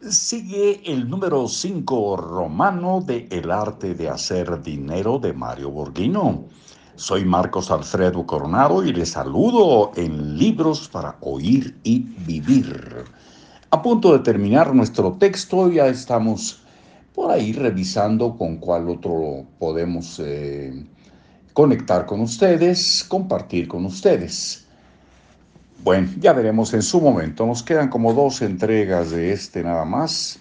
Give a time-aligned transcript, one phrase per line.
[0.00, 6.44] Sigue el número 5 romano de El arte de hacer dinero de Mario Borghino.
[6.94, 13.06] Soy Marcos Alfredo Coronado y les saludo en Libros para Oír y Vivir.
[13.70, 16.62] A punto de terminar nuestro texto, ya estamos
[17.12, 20.86] por ahí revisando con cuál otro podemos eh,
[21.52, 24.67] conectar con ustedes, compartir con ustedes.
[25.84, 27.46] Bueno, ya veremos en su momento.
[27.46, 30.38] Nos quedan como dos entregas de este nada más,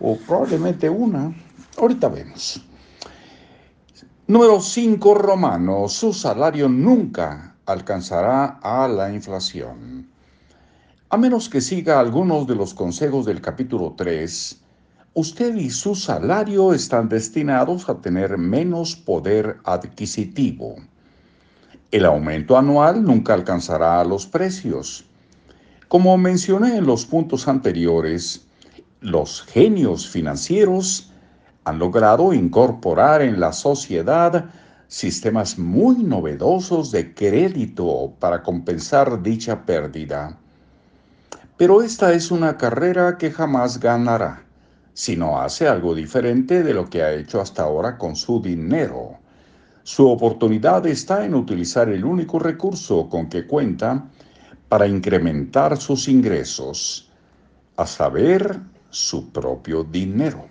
[0.00, 1.32] o probablemente una.
[1.78, 2.60] Ahorita vemos.
[4.26, 5.88] Número 5, Romano.
[5.88, 10.08] Su salario nunca alcanzará a la inflación.
[11.08, 14.60] A menos que siga algunos de los consejos del capítulo 3,
[15.14, 20.76] usted y su salario están destinados a tener menos poder adquisitivo.
[21.90, 25.04] El aumento anual nunca alcanzará los precios.
[25.88, 28.46] Como mencioné en los puntos anteriores,
[29.00, 31.12] los genios financieros
[31.64, 34.50] han logrado incorporar en la sociedad
[34.86, 40.38] sistemas muy novedosos de crédito para compensar dicha pérdida.
[41.56, 44.44] Pero esta es una carrera que jamás ganará
[44.94, 49.18] si no hace algo diferente de lo que ha hecho hasta ahora con su dinero.
[49.82, 54.06] Su oportunidad está en utilizar el único recurso con que cuenta
[54.68, 57.10] para incrementar sus ingresos,
[57.76, 60.46] a saber, su propio dinero.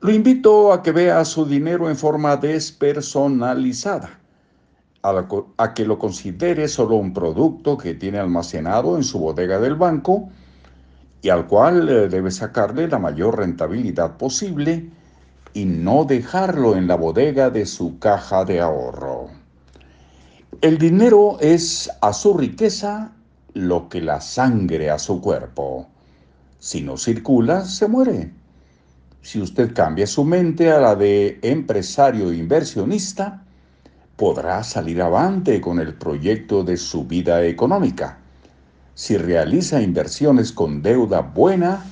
[0.00, 4.18] Lo invito a que vea su dinero en forma despersonalizada,
[5.02, 10.30] a, que lo considere solo un producto que tiene almacenado en su bodega del banco
[11.22, 14.90] y al cual eh, debe sacarle la mayor rentabilidad posible
[15.52, 19.28] y no dejarlo en la bodega de su caja de ahorro.
[20.60, 23.12] El dinero es a su riqueza
[23.54, 25.88] lo que la sangre a su cuerpo.
[26.58, 28.32] Si no circula, se muere.
[29.22, 33.42] Si usted cambia su mente a la de empresario inversionista,
[34.16, 38.18] podrá salir avante con el proyecto de su vida económica.
[38.94, 41.84] Si realiza inversiones con deuda buena,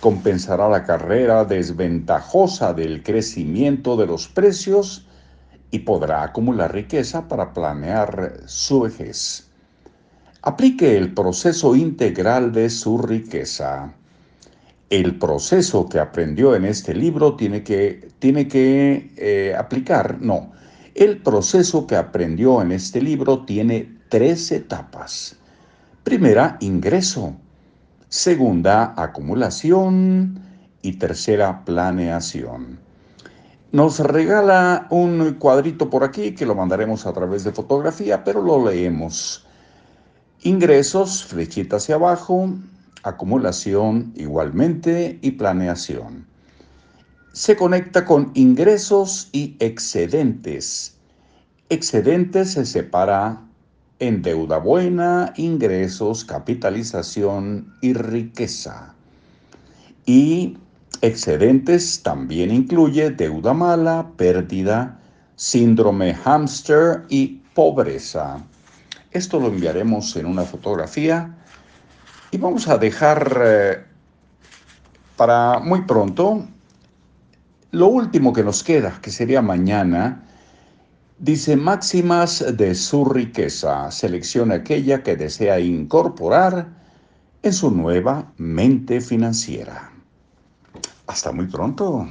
[0.00, 5.06] compensará la carrera desventajosa del crecimiento de los precios
[5.70, 9.48] y podrá acumular riqueza para planear su vejez.
[10.42, 13.92] Aplique el proceso integral de su riqueza.
[14.88, 20.52] El proceso que aprendió en este libro tiene que, tiene que eh, aplicar, no,
[20.94, 25.36] el proceso que aprendió en este libro tiene tres etapas.
[26.04, 27.36] Primera, ingreso
[28.08, 30.40] segunda acumulación
[30.80, 32.78] y tercera planeación.
[33.70, 38.64] Nos regala un cuadrito por aquí que lo mandaremos a través de fotografía, pero lo
[38.64, 39.46] leemos.
[40.40, 42.54] Ingresos, flechita hacia abajo,
[43.02, 46.26] acumulación igualmente y planeación.
[47.34, 50.96] Se conecta con ingresos y excedentes.
[51.68, 53.47] Excedentes se separa
[54.00, 58.94] en deuda buena, ingresos, capitalización y riqueza.
[60.06, 60.56] Y
[61.02, 64.98] excedentes también incluye deuda mala, pérdida,
[65.36, 68.42] síndrome hamster y pobreza.
[69.10, 71.34] Esto lo enviaremos en una fotografía
[72.30, 73.84] y vamos a dejar eh,
[75.16, 76.46] para muy pronto
[77.70, 80.22] lo último que nos queda, que sería mañana,
[81.20, 83.90] Dice máximas de su riqueza.
[83.90, 86.68] Selecciona aquella que desea incorporar
[87.42, 89.90] en su nueva mente financiera.
[91.08, 92.08] Hasta muy pronto.